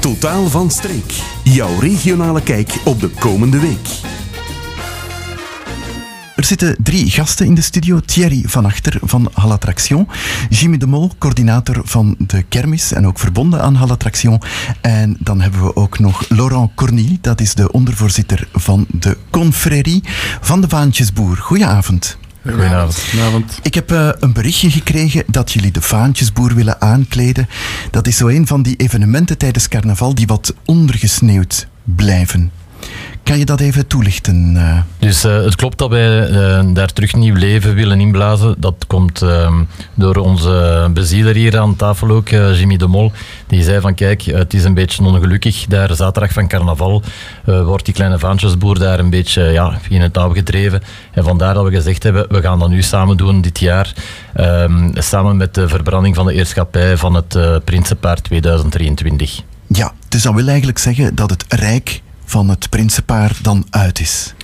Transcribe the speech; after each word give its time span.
Totaal 0.00 0.48
van 0.48 0.70
streek. 0.70 1.22
Jouw 1.44 1.78
regionale 1.78 2.42
kijk 2.42 2.80
op 2.84 3.00
de 3.00 3.08
komende 3.08 3.58
week. 3.60 3.88
Er 6.36 6.44
zitten 6.44 6.76
drie 6.82 7.10
gasten 7.10 7.46
in 7.46 7.54
de 7.54 7.60
studio. 7.60 8.00
Thierry 8.00 8.42
van 8.46 8.64
Achter 8.64 8.98
van 9.02 9.30
Hal 9.32 9.52
Attraction. 9.52 10.08
Jimmy 10.48 10.76
de 10.76 10.86
Mol, 10.86 11.10
coördinator 11.18 11.80
van 11.84 12.14
de 12.18 12.42
kermis 12.42 12.92
en 12.92 13.06
ook 13.06 13.18
verbonden 13.18 13.62
aan 13.62 13.74
Hal 13.74 13.90
Attraction. 13.90 14.40
En 14.80 15.16
dan 15.18 15.40
hebben 15.40 15.64
we 15.64 15.76
ook 15.76 15.98
nog 15.98 16.28
Laurent 16.28 16.70
Cornil, 16.74 17.16
dat 17.20 17.40
is 17.40 17.54
de 17.54 17.72
ondervoorzitter 17.72 18.48
van 18.52 18.86
de 18.88 19.16
confrérie 19.30 20.02
van 20.40 20.60
de 20.60 20.68
Vaantjesboer. 20.68 21.36
Goedenavond. 21.36 22.18
Goedenavond. 22.42 23.58
Ik 23.62 23.74
heb 23.74 23.92
uh, 23.92 24.10
een 24.18 24.32
berichtje 24.32 24.70
gekregen 24.70 25.24
dat 25.26 25.52
jullie 25.52 25.70
de 25.70 25.80
Vaantjesboer 25.80 26.54
willen 26.54 26.80
aankleden. 26.80 27.48
Dat 27.90 28.06
is 28.06 28.16
zo 28.16 28.28
een 28.28 28.46
van 28.46 28.62
die 28.62 28.76
evenementen 28.76 29.38
tijdens 29.38 29.68
carnaval 29.68 30.14
die 30.14 30.26
wat 30.26 30.54
ondergesneeuwd 30.64 31.68
blijven. 31.84 32.50
Kan 33.30 33.38
je 33.38 33.44
dat 33.44 33.60
even 33.60 33.86
toelichten? 33.86 34.54
Uh? 34.56 34.78
Dus 34.98 35.24
uh, 35.24 35.42
het 35.42 35.54
klopt 35.54 35.78
dat 35.78 35.90
wij 35.90 36.30
uh, 36.30 36.74
daar 36.74 36.92
terug 36.92 37.14
nieuw 37.14 37.34
leven 37.34 37.74
willen 37.74 38.00
inblazen. 38.00 38.54
Dat 38.58 38.84
komt 38.86 39.22
ehm, 39.22 39.62
door 39.94 40.16
onze 40.16 40.88
bezieler 40.94 41.34
hier 41.34 41.58
aan 41.58 41.76
tafel 41.76 42.10
ook, 42.10 42.28
Jimmy 42.28 42.76
de 42.76 42.86
Mol. 42.86 43.12
Die 43.46 43.62
zei 43.62 43.80
van 43.80 43.94
kijk, 43.94 44.22
het 44.22 44.54
is 44.54 44.64
een 44.64 44.74
beetje 44.74 45.04
ongelukkig. 45.04 45.66
Daar 45.66 45.94
zaterdag 45.94 46.32
van 46.32 46.48
carnaval 46.48 47.02
wordt 47.44 47.84
die 47.84 47.94
kleine 47.94 48.18
vaantjesboer 48.18 48.78
daar 48.78 48.98
een 48.98 49.10
beetje 49.10 49.42
ja, 49.42 49.78
in 49.88 50.00
het 50.00 50.12
touw 50.12 50.32
gedreven. 50.32 50.82
En 51.12 51.24
vandaar 51.24 51.54
dat 51.54 51.64
we 51.64 51.70
gezegd 51.70 52.02
hebben, 52.02 52.26
we 52.28 52.40
gaan 52.40 52.58
dat 52.58 52.68
nu 52.68 52.82
samen 52.82 53.16
doen 53.16 53.40
dit 53.40 53.58
jaar. 53.58 53.92
Um, 54.36 54.90
samen 54.94 55.36
met 55.36 55.54
de 55.54 55.68
verbranding 55.68 56.14
van 56.14 56.26
de 56.26 56.32
eerschappij 56.32 56.96
van 56.96 57.14
het 57.14 57.64
Prinsenpaard 57.64 58.24
2023. 58.24 59.40
Ja, 59.66 59.92
dus 60.08 60.22
dat 60.22 60.34
wil 60.34 60.46
eigenlijk 60.46 60.78
zeggen 60.78 61.14
dat 61.14 61.30
het 61.30 61.44
Rijk 61.48 62.00
van 62.30 62.48
het 62.48 62.68
prinsenpaar 62.70 63.36
dan 63.42 63.66
uit 63.70 64.00
is. 64.00 64.34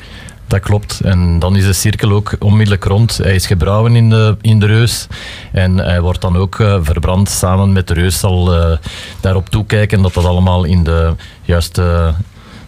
Dat 0.47 0.61
klopt. 0.61 1.01
En 1.01 1.39
dan 1.39 1.57
is 1.57 1.65
de 1.65 1.73
cirkel 1.73 2.11
ook 2.11 2.37
onmiddellijk 2.39 2.85
rond. 2.85 3.17
Hij 3.17 3.35
is 3.35 3.47
gebrouwen 3.47 3.97
in 3.97 4.11
de, 4.11 4.37
in 4.41 4.61
de 4.61 4.67
reus. 4.67 5.07
En 5.53 5.77
hij 5.77 6.01
wordt 6.01 6.21
dan 6.21 6.37
ook 6.37 6.59
uh, 6.59 6.79
verbrand 6.83 7.29
samen 7.29 7.73
met 7.73 7.89
de 7.89 7.95
reus. 7.95 8.19
Zal 8.19 8.55
uh, 8.55 8.77
daarop 9.21 9.49
toekijken 9.49 10.03
dat 10.03 10.15
dat 10.15 10.25
allemaal 10.25 10.65
in 10.65 10.85
de 10.85 11.15
juiste 11.43 12.15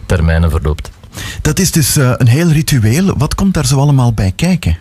termijnen 0.05 0.49
verloopt. 0.51 0.91
Dat 1.41 1.59
is 1.59 1.71
dus 1.71 1.97
uh, 1.97 2.13
een 2.17 2.27
heel 2.27 2.49
ritueel. 2.49 3.17
Wat 3.17 3.35
komt 3.35 3.53
daar 3.53 3.65
zo 3.65 3.79
allemaal 3.79 4.13
bij 4.13 4.33
kijken? 4.35 4.77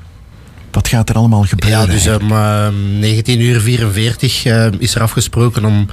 Wat 0.70 0.88
gaat 0.88 1.08
er 1.08 1.14
allemaal 1.14 1.42
gebeuren? 1.44 1.80
Ja, 1.80 1.86
dus 1.86 2.06
om 2.06 2.32
uh, 2.32 2.68
19.44 3.16 3.24
uur 3.24 3.60
44, 3.60 4.44
uh, 4.44 4.66
is 4.78 4.94
er 4.94 5.02
afgesproken 5.02 5.64
om 5.64 5.88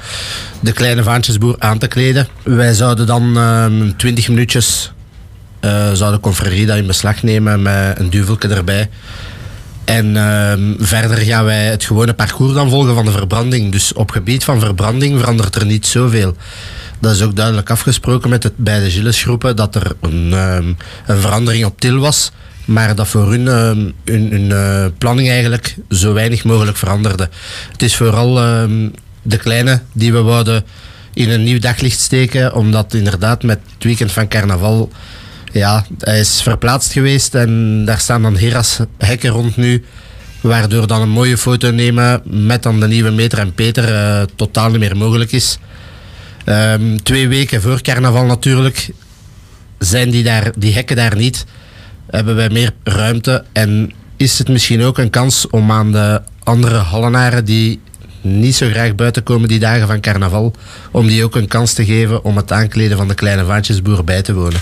de 0.60 0.72
kleine 0.72 1.04
vaantjesboer 1.04 1.56
aan 1.60 1.78
te 1.78 1.88
kleden. 1.88 2.28
Wij 2.44 2.74
zouden 2.74 3.06
dan 3.06 3.38
uh, 3.38 3.90
20 3.98 4.30
minuutjes 4.30 4.92
uh, 5.62 5.92
zouden 5.92 6.20
confrarie 6.20 6.66
dat 6.66 6.78
in 6.78 6.88
beslag 6.88 7.24
nemen 7.24 7.62
met 7.62 8.00
een 8.00 8.10
duvelke 8.10 8.48
erbij. 8.48 8.90
En 9.86 10.18
ehm, 10.18 10.74
verder 10.78 11.18
gaan 11.18 11.46
wij 11.46 11.66
het 11.66 11.84
gewone 11.84 12.14
parcours 12.14 12.54
dan 12.54 12.70
volgen 12.70 12.94
van 12.94 13.06
de 13.06 13.12
verbranding. 13.12 13.72
Dus 13.72 13.94
op 13.94 14.12
gebied 14.12 14.44
van 14.44 14.60
verbranding 14.60 15.20
verandert 15.20 15.56
er 15.56 15.66
niet 15.66 15.86
zoveel. 15.88 16.36
Dat 17.00 17.16
is 17.16 17.22
ook 17.22 17.36
duidelijk 17.36 17.70
afgesproken 17.70 18.30
met 18.30 18.44
het, 18.44 18.58
bij 18.58 18.80
de 18.80 18.92
Gillesgroepen 18.92 19.56
dat 19.56 19.76
er 19.76 19.92
een, 20.02 20.34
ehm, 20.34 20.74
een 21.06 21.22
verandering 21.22 21.66
op 21.66 21.80
til 21.80 21.98
was 21.98 22.32
maar 22.66 22.96
dat 22.96 23.08
voor 23.08 23.32
hun, 23.32 23.42
uh, 23.42 23.92
hun, 24.06 24.50
uh, 24.50 24.86
planning 24.98 25.30
eigenlijk 25.30 25.76
zo 25.90 26.14
weinig 26.14 26.44
mogelijk 26.44 26.78
veranderde. 26.78 27.30
Het 27.72 27.82
is 27.82 27.96
vooral 27.96 28.44
uh, 28.44 28.90
de 29.22 29.38
kleine 29.38 29.82
die 29.94 30.14
we 30.14 30.22
wouden 30.22 30.64
in 31.14 31.30
een 31.30 31.44
nieuw 31.44 31.60
daglicht 31.60 32.00
steken, 32.00 32.54
omdat 32.54 32.94
inderdaad 32.94 33.44
met 33.44 33.60
het 33.74 33.84
weekend 33.84 34.12
van 34.12 34.28
carnaval, 34.28 34.92
ja, 35.52 35.86
hij 36.00 36.20
is 36.20 36.42
verplaatst 36.42 36.92
geweest 36.92 37.36
en 37.36 37.86
daar 37.86 38.00
staan 38.00 38.22
dan 38.22 38.38
Heras 38.38 38.80
hekken 38.98 39.30
rond 39.30 39.58
nu, 39.58 39.84
waardoor 40.42 40.88
dan 40.88 41.02
een 41.02 41.10
mooie 41.10 41.38
foto 41.38 41.72
nemen 41.72 42.22
met 42.24 42.64
dan 42.64 42.80
de 42.80 42.88
nieuwe 42.88 43.10
meter 43.10 43.40
en 43.40 43.54
Peter 43.54 43.94
eh, 43.94 44.22
totaal 44.36 44.70
niet 44.70 44.80
meer 44.80 44.98
mogelijk 44.98 45.32
is. 45.32 45.58
Um, 46.46 47.04
twee 47.04 47.28
weken 47.28 47.62
voor 47.62 47.82
carnaval 47.82 48.26
natuurlijk 48.26 48.90
zijn 49.80 50.10
die, 50.10 50.24
daar, 50.24 50.52
die 50.58 50.74
hekken 50.74 50.96
daar 50.96 51.16
niet 51.16 51.46
hebben 52.10 52.36
wij 52.36 52.50
meer 52.50 52.72
ruimte 52.84 53.44
en 53.52 53.92
is 54.18 54.38
het 54.38 54.48
misschien 54.48 54.82
ook 54.82 54.98
een 54.98 55.10
kans 55.10 55.50
om 55.50 55.72
aan 55.72 55.92
de 55.92 56.22
andere 56.44 56.76
Hallenaren 56.76 57.46
die 57.46 57.80
niet 58.22 58.56
zo 58.56 58.70
graag 58.70 58.96
buiten 58.96 59.24
komen 59.24 59.48
die 59.48 59.60
dagen 59.60 59.88
van 59.88 60.00
carnaval, 60.00 60.54
om 60.92 61.08
die 61.08 61.24
ook 61.24 61.36
een 61.36 61.48
kans 61.48 61.74
te 61.74 61.86
geven 61.86 62.24
om 62.24 62.38
het 62.38 62.52
aankleden 62.52 62.98
van 62.98 63.08
de 63.08 63.14
kleine 63.14 63.46
vaantjesboer 63.46 64.04
bij 64.04 64.22
te 64.22 64.34
wonen. 64.34 64.60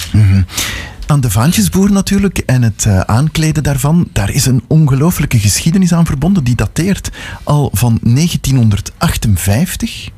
Aan 1.06 1.22
de 1.22 1.32
vaantjesboer 1.32 1.92
natuurlijk 1.92 2.38
en 2.38 2.62
het 2.62 2.86
uh, 2.88 3.00
aankleden 3.00 3.64
daarvan, 3.64 4.08
daar 4.12 4.30
is 4.30 4.46
een 4.46 4.64
ongelooflijke 4.68 5.40
geschiedenis 5.40 5.94
aan 5.94 6.06
verbonden. 6.06 6.44
Die 6.44 6.56
dateert 6.56 7.10
al 7.44 7.70
van 7.74 8.00
1958. 8.02 10.10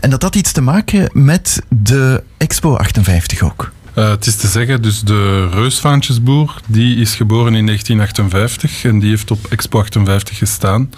En 0.00 0.10
dat 0.10 0.22
had 0.22 0.34
iets 0.34 0.52
te 0.52 0.60
maken 0.60 1.10
met 1.12 1.62
de 1.68 2.22
Expo 2.36 2.76
58 2.76 3.42
ook. 3.42 3.72
Uh, 3.94 4.08
het 4.08 4.26
is 4.26 4.36
te 4.36 4.46
zeggen, 4.46 4.82
dus 4.82 5.00
de 5.00 5.48
reusvaantjesboer, 5.48 6.60
die 6.66 6.96
is 6.96 7.14
geboren 7.14 7.54
in 7.54 7.66
1958 7.66 8.84
en 8.84 8.98
die 8.98 9.08
heeft 9.08 9.30
op 9.30 9.46
Expo 9.46 9.78
58 9.78 10.38
gestaan. 10.38 10.90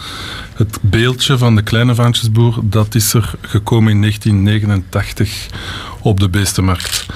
Het 0.55 0.79
beeldje 0.81 1.39
van 1.39 1.57
de 1.57 1.63
kleine 1.63 1.95
vaantjesboer, 1.95 2.59
dat 2.63 2.95
is 2.95 3.15
er 3.15 3.35
gekomen 3.41 3.93
in 3.93 4.01
1989 4.01 5.47
op 6.01 6.21
de 6.21 6.29
Beestenmarkt. 6.29 7.07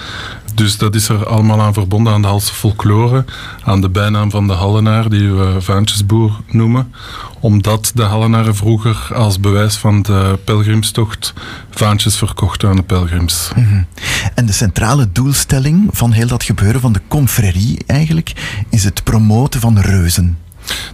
Dus 0.59 0.79
dat 0.79 0.95
is 0.95 1.09
er 1.09 1.27
allemaal 1.27 1.61
aan 1.61 1.73
verbonden 1.73 2.13
aan 2.13 2.23
de 2.23 2.29
Halse 2.29 2.55
folklore, 2.55 3.25
aan 3.65 3.81
de 3.81 3.89
bijnaam 3.89 4.31
van 4.31 4.47
de 4.47 4.53
Hallenaar, 4.53 5.09
die 5.09 5.33
we 5.33 5.61
Vaantjesboer 5.61 6.41
noemen. 6.51 6.93
Omdat 7.41 7.91
de 7.95 8.03
Hallenaren 8.03 8.55
vroeger 8.55 9.11
als 9.15 9.41
bewijs 9.41 9.77
van 9.77 10.03
de 10.03 10.39
pelgrimstocht 10.45 11.33
vaantjes 11.71 12.17
verkochten 12.17 12.69
aan 12.69 12.77
de 12.77 12.83
pelgrims. 12.83 13.51
-hmm. 13.55 13.87
En 14.35 14.47
de 14.47 14.53
centrale 14.53 15.13
doelstelling 15.13 15.89
van 15.93 16.13
heel 16.13 16.27
dat 16.27 16.43
gebeuren 16.43 16.81
van 16.81 16.93
de 16.93 17.01
confrérie 17.09 17.79
eigenlijk 17.87 18.33
is 18.69 18.85
het 18.85 19.05
promoten 19.05 19.61
van 19.61 19.79
reuzen. 19.79 20.39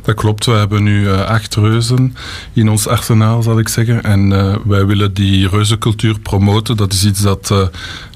Dat 0.05 0.15
klopt, 0.15 0.47
we 0.47 0.53
hebben 0.53 0.83
nu 0.83 1.03
uh, 1.03 1.21
acht 1.21 1.55
reuzen 1.55 2.17
in 2.53 2.69
ons 2.69 2.87
arsenaal, 2.87 3.43
zal 3.43 3.59
ik 3.59 3.69
zeggen. 3.69 4.03
En 4.03 4.31
uh, 4.31 4.57
wij 4.65 4.87
willen 4.87 5.15
die 5.15 5.49
reuzencultuur 5.49 6.19
promoten. 6.19 6.77
Dat 6.77 6.93
is 6.93 7.05
iets 7.05 7.21
dat 7.21 7.51
uh, 7.53 7.67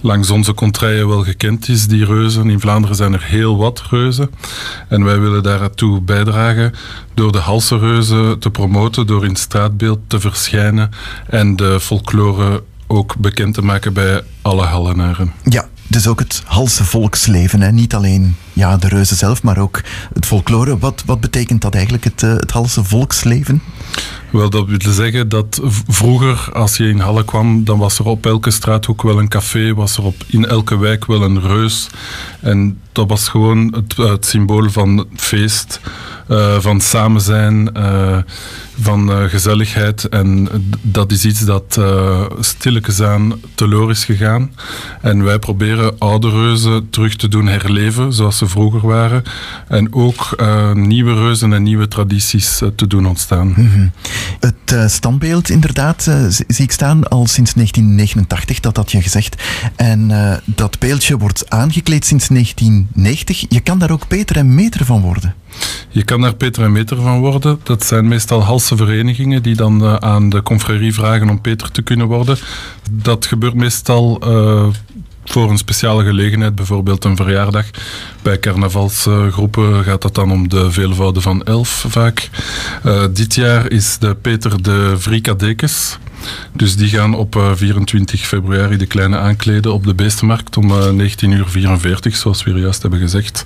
langs 0.00 0.30
onze 0.30 0.54
contraien 0.54 1.08
wel 1.08 1.24
gekend 1.24 1.68
is, 1.68 1.86
die 1.86 2.04
reuzen. 2.04 2.50
In 2.50 2.60
Vlaanderen 2.60 2.96
zijn 2.96 3.12
er 3.12 3.24
heel 3.24 3.56
wat 3.56 3.82
reuzen. 3.90 4.30
En 4.88 5.04
wij 5.04 5.20
willen 5.20 5.42
daartoe 5.42 6.00
bijdragen 6.00 6.72
door 7.14 7.32
de 7.32 7.38
Halse 7.38 7.78
reuzen 7.78 8.38
te 8.38 8.50
promoten, 8.50 9.06
door 9.06 9.24
in 9.24 9.36
straatbeeld 9.36 9.98
te 10.06 10.20
verschijnen 10.20 10.90
en 11.26 11.56
de 11.56 11.80
folklore 11.80 12.62
ook 12.86 13.16
bekend 13.16 13.54
te 13.54 13.62
maken 13.62 13.92
bij 13.92 14.22
alle 14.42 14.64
Hallenaren. 14.64 15.32
Ja, 15.42 15.68
dus 15.88 16.06
ook 16.06 16.18
het 16.18 16.42
Halse 16.44 16.84
volksleven. 16.84 17.60
Hè? 17.60 17.72
Niet 17.72 17.94
alleen 17.94 18.36
ja, 18.52 18.76
de 18.76 18.88
reuzen 18.88 19.16
zelf, 19.16 19.42
maar 19.42 19.58
ook 19.58 19.82
het 20.14 20.26
folklore. 20.26 20.78
Wat, 20.78 21.02
wat 21.06 21.20
betekent 21.20 21.62
dat 21.62 21.74
eigenlijk, 21.74 22.04
het, 22.04 22.22
uh, 22.22 22.32
het 22.32 22.50
Halse 22.50 22.84
volksleven? 22.84 23.62
Wel, 24.30 24.50
dat 24.50 24.66
wil 24.66 24.92
zeggen 24.92 25.28
dat 25.28 25.60
vroeger, 25.86 26.48
als 26.52 26.76
je 26.76 26.88
in 26.88 26.98
Halle 26.98 27.24
kwam, 27.24 27.64
dan 27.64 27.78
was 27.78 27.98
er 27.98 28.04
op 28.04 28.26
elke 28.26 28.50
straathoek 28.50 29.02
wel 29.02 29.18
een 29.18 29.28
café, 29.28 29.74
was 29.74 29.96
er 29.96 30.04
op, 30.04 30.14
in 30.26 30.46
elke 30.46 30.78
wijk 30.78 31.06
wel 31.06 31.22
een 31.22 31.40
reus. 31.40 31.88
En 32.40 32.80
dat 32.92 33.08
was 33.08 33.28
gewoon 33.28 33.84
het, 33.96 34.26
symbool 34.26 34.70
van 34.70 35.06
feest, 35.14 35.80
uh, 36.30 36.56
van 36.58 36.80
samen 36.80 37.20
zijn, 37.20 37.70
uh, 37.76 38.18
van 38.80 39.10
uh, 39.10 39.24
gezelligheid. 39.24 40.04
En 40.04 40.48
dat 40.82 41.12
is 41.12 41.24
iets 41.24 41.44
dat 41.44 41.76
uh, 41.78 42.24
stilletjes 42.40 43.00
teloor 43.54 43.90
is 43.90 44.04
gegaan. 44.04 44.52
En 45.00 45.24
wij 45.24 45.38
proberen 45.38 45.98
oude 45.98 46.30
reuzen 46.30 46.90
terug 46.90 47.16
te 47.16 47.28
doen 47.28 47.46
herleven, 47.46 48.12
zoals 48.12 48.38
ze 48.38 48.46
vroeger 48.46 48.86
waren. 48.86 49.22
En 49.68 49.92
ook 49.92 50.36
nieuwe 50.74 51.14
reuzen 51.14 51.52
en 51.52 51.62
nieuwe 51.62 51.88
tradities 51.88 52.62
te 52.74 52.86
doen 52.86 53.06
ontstaan. 53.06 53.52
-hmm. 53.54 53.92
Het 54.40 54.90
standbeeld, 54.92 55.50
inderdaad, 55.50 56.02
zie 56.28 56.64
ik 56.64 56.72
staan 56.72 57.08
al 57.08 57.26
sinds 57.26 57.52
1989, 57.52 58.60
dat 58.60 58.76
had 58.76 58.92
je 58.92 59.02
gezegd. 59.02 59.42
En 59.76 60.12
dat 60.44 60.78
beeldje 60.78 61.18
wordt 61.18 61.50
aangekleed 61.50 62.04
sinds 62.04 62.28
1990. 62.28 63.44
Je 63.48 63.60
kan 63.60 63.78
daar 63.78 63.90
ook 63.90 64.08
beter 64.08 64.36
en 64.36 64.54
meter 64.54 64.84
van 64.84 65.00
worden. 65.00 65.34
Je 65.88 66.04
kan 66.04 66.20
daar 66.20 66.34
Peter 66.34 66.62
en 66.62 66.72
Meter 66.72 67.00
van 67.00 67.20
worden. 67.20 67.60
Dat 67.62 67.84
zijn 67.84 68.08
meestal 68.08 68.42
halse 68.42 68.76
verenigingen 68.76 69.42
die 69.42 69.56
dan 69.56 70.02
aan 70.02 70.28
de 70.28 70.42
confrérie 70.42 70.94
vragen 70.94 71.30
om 71.30 71.40
Peter 71.40 71.70
te 71.70 71.82
kunnen 71.82 72.06
worden. 72.06 72.38
Dat 72.90 73.26
gebeurt 73.26 73.54
meestal 73.54 74.22
voor 75.32 75.50
een 75.50 75.58
speciale 75.58 76.04
gelegenheid, 76.04 76.54
bijvoorbeeld 76.54 77.04
een 77.04 77.16
verjaardag. 77.16 77.66
Bij 78.22 78.38
carnavalsgroepen 78.38 79.84
gaat 79.84 80.02
dat 80.02 80.14
dan 80.14 80.30
om 80.30 80.48
de 80.48 80.70
veelvouden 80.70 81.22
van 81.22 81.44
elf 81.44 81.84
vaak. 81.88 82.30
Uh, 82.86 83.04
dit 83.10 83.34
jaar 83.34 83.70
is 83.70 83.98
de 83.98 84.14
Peter 84.14 84.62
de 84.62 84.94
Vrikadekes. 84.98 85.98
Dus 86.52 86.76
die 86.76 86.88
gaan 86.88 87.14
op 87.14 87.52
24 87.54 88.20
februari 88.20 88.76
de 88.76 88.86
kleine 88.86 89.18
aankleden 89.18 89.72
op 89.72 89.84
de 89.84 89.94
Beestenmarkt 89.94 90.56
om 90.56 90.70
19.44 90.70 91.20
uur, 91.22 91.98
zoals 92.02 92.42
we 92.42 92.50
juist 92.50 92.82
hebben 92.82 93.00
gezegd. 93.00 93.44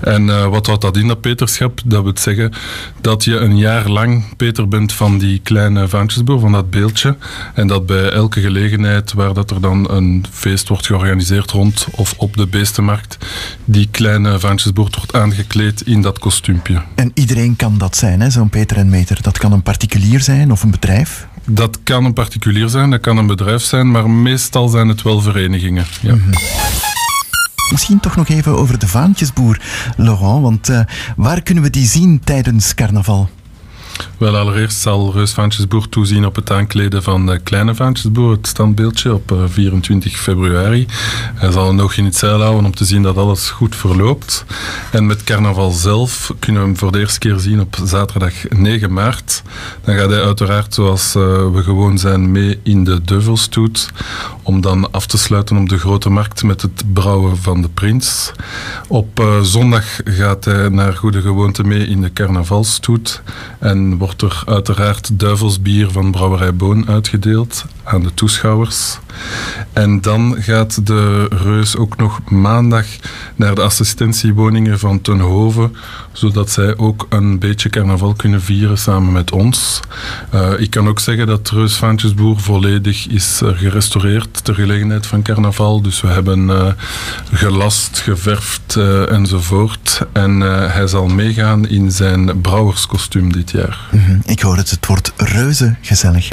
En 0.00 0.50
wat 0.50 0.66
houdt 0.66 0.82
dat 0.82 0.96
in, 0.96 1.08
dat 1.08 1.20
peterschap? 1.20 1.80
Dat 1.84 2.02
wil 2.02 2.12
zeggen 2.14 2.52
dat 3.00 3.24
je 3.24 3.36
een 3.36 3.58
jaar 3.58 3.88
lang 3.88 4.36
Peter 4.36 4.68
bent 4.68 4.92
van 4.92 5.18
die 5.18 5.40
kleine 5.42 5.88
vaantjesboer, 5.88 6.40
van 6.40 6.52
dat 6.52 6.70
beeldje. 6.70 7.16
En 7.54 7.66
dat 7.66 7.86
bij 7.86 8.10
elke 8.10 8.40
gelegenheid 8.40 9.12
waar 9.12 9.34
dat 9.34 9.50
er 9.50 9.60
dan 9.60 9.90
een 9.90 10.24
feest 10.30 10.68
wordt 10.68 10.86
georganiseerd 10.86 11.50
rond 11.50 11.86
of 11.90 12.14
op 12.16 12.36
de 12.36 12.46
beestenmarkt, 12.46 13.18
die 13.64 13.88
kleine 13.90 14.38
vaantjesboer 14.38 14.88
wordt 14.96 15.14
aangekleed 15.14 15.80
in 15.80 16.02
dat 16.02 16.18
kostuumpje. 16.18 16.82
En 16.94 17.10
iedereen 17.14 17.56
kan 17.56 17.78
dat 17.78 17.96
zijn, 17.96 18.32
zo'n 18.32 18.48
Peter 18.48 18.76
en 18.76 18.88
Meter. 18.88 19.22
Dat 19.22 19.38
kan 19.38 19.52
een 19.52 19.62
particulier 19.62 20.20
zijn 20.20 20.52
of 20.52 20.62
een 20.62 20.70
bedrijf? 20.70 21.26
Dat 21.50 21.78
kan 21.82 22.07
particulier 22.12 22.68
zijn, 22.68 22.90
dat 22.90 23.00
kan 23.00 23.16
een 23.16 23.26
bedrijf 23.26 23.62
zijn, 23.62 23.90
maar 23.90 24.10
meestal 24.10 24.68
zijn 24.68 24.88
het 24.88 25.02
wel 25.02 25.20
verenigingen. 25.20 25.84
Ja. 26.00 26.14
Mhm. 26.14 26.30
Misschien 27.70 28.00
toch 28.00 28.16
nog 28.16 28.28
even 28.28 28.58
over 28.58 28.78
de 28.78 28.88
vaantjesboer, 28.88 29.60
Laurent, 29.96 30.42
want 30.42 30.68
uh, 30.68 30.80
waar 31.16 31.42
kunnen 31.42 31.62
we 31.62 31.70
die 31.70 31.86
zien 31.86 32.20
tijdens 32.24 32.74
carnaval? 32.74 33.28
Wel, 34.18 34.36
allereerst 34.36 34.80
zal 34.80 35.12
Reus 35.12 35.32
Vaantjesboer 35.32 35.88
toezien 35.88 36.26
op 36.26 36.36
het 36.36 36.50
aankleden 36.50 37.02
van 37.02 37.26
de 37.26 37.38
kleine 37.38 37.74
Vaantjesboer, 37.74 38.30
het 38.30 38.46
standbeeldje, 38.46 39.14
op 39.14 39.34
24 39.48 40.12
eh, 40.12 40.18
februari. 40.18 40.86
Hij 41.34 41.50
zal 41.50 41.74
nog 41.74 41.94
in 41.94 42.04
het 42.04 42.16
zeil 42.16 42.40
houden 42.40 42.64
om 42.64 42.74
te 42.74 42.84
zien 42.84 43.02
dat 43.02 43.16
alles 43.16 43.50
goed 43.50 43.76
verloopt. 43.76 44.44
En 44.92 45.06
met 45.06 45.24
carnaval 45.24 45.70
zelf 45.70 46.34
kunnen 46.38 46.62
we 46.62 46.68
hem 46.68 46.78
voor 46.78 46.92
de 46.92 46.98
eerste 46.98 47.18
keer 47.18 47.38
zien 47.38 47.60
op 47.60 47.76
zaterdag 47.84 48.32
9 48.48 48.92
maart. 48.92 49.42
Dan 49.84 49.96
gaat 49.96 50.10
hij 50.10 50.22
uiteraard, 50.22 50.74
zoals 50.74 51.14
eh, 51.14 51.22
we 51.52 51.62
gewoon 51.62 51.98
zijn, 51.98 52.30
mee 52.32 52.60
in 52.62 52.84
de 52.84 53.02
Deuvelstoet. 53.02 53.88
Om 54.42 54.60
dan 54.60 54.90
af 54.90 55.06
te 55.06 55.18
sluiten 55.18 55.56
op 55.56 55.68
de 55.68 55.78
Grote 55.78 56.10
Markt 56.10 56.42
met 56.42 56.62
het 56.62 56.84
brouwen 56.92 57.36
van 57.36 57.62
de 57.62 57.68
prins. 57.68 58.32
Op 58.88 59.38
zondag 59.42 60.00
gaat 60.04 60.44
hij 60.44 60.68
naar 60.68 60.92
goede 60.96 61.20
gewoonte 61.20 61.64
mee 61.64 61.86
in 61.86 62.00
de 62.00 62.12
carnavalstoet. 62.12 63.22
En 63.58 63.87
wordt 63.96 64.22
er 64.22 64.42
uiteraard 64.46 65.18
duivelsbier 65.18 65.90
van 65.90 66.10
Brouwerij 66.10 66.54
Boon 66.54 66.88
uitgedeeld 66.88 67.64
aan 67.88 68.02
de 68.02 68.14
toeschouwers. 68.14 68.98
En 69.72 70.00
dan 70.00 70.36
gaat 70.38 70.86
de 70.86 71.24
reus 71.24 71.76
ook 71.76 71.96
nog 71.96 72.20
maandag 72.30 72.86
naar 73.36 73.54
de 73.54 73.62
assistentiewoningen 73.62 74.78
van 74.78 75.00
Tenhoven, 75.00 75.76
zodat 76.12 76.50
zij 76.50 76.76
ook 76.76 77.06
een 77.08 77.38
beetje 77.38 77.68
carnaval 77.68 78.14
kunnen 78.14 78.42
vieren 78.42 78.78
samen 78.78 79.12
met 79.12 79.30
ons. 79.30 79.80
Uh, 80.34 80.60
ik 80.60 80.70
kan 80.70 80.88
ook 80.88 81.00
zeggen 81.00 81.26
dat 81.26 81.50
Reus 81.50 81.76
Vaantjesboer 81.76 82.40
volledig 82.40 83.06
is 83.06 83.40
uh, 83.42 83.58
gerestaureerd 83.58 84.44
ter 84.44 84.54
gelegenheid 84.54 85.06
van 85.06 85.22
carnaval. 85.22 85.82
Dus 85.82 86.00
we 86.00 86.08
hebben 86.08 86.48
uh, 86.48 86.66
gelast, 87.32 87.98
geverfd 87.98 88.76
enzovoort. 89.08 90.00
En 90.12 90.40
hij 90.70 90.86
zal 90.86 91.06
meegaan 91.06 91.68
in 91.68 91.92
zijn 91.92 92.40
brouwerskostuum 92.40 93.32
dit 93.32 93.50
jaar. 93.50 93.78
-hmm. 93.90 94.22
Ik 94.24 94.40
hoor 94.40 94.56
het, 94.56 94.70
het 94.70 94.86
wordt 94.86 95.12
reuze 95.16 95.76
gezellig. 95.80 96.28